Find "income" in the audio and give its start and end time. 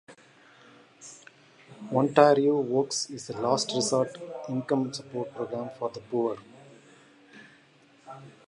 4.49-4.91